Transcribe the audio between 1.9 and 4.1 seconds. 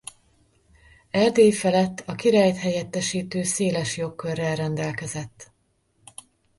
a királyt helyettesítő széles